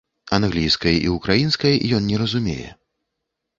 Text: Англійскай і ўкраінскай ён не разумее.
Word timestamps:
Англійскай 0.37 0.95
і 1.01 1.11
ўкраінскай 1.17 1.75
ён 1.99 2.09
не 2.11 2.17
разумее. 2.25 2.69